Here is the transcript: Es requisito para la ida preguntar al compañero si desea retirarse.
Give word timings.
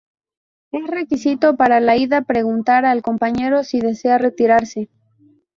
Es 0.71 0.87
requisito 0.87 1.55
para 1.55 1.79
la 1.79 1.95
ida 1.95 2.23
preguntar 2.23 2.85
al 2.85 3.03
compañero 3.03 3.63
si 3.63 3.79
desea 3.81 4.17
retirarse. 4.17 4.89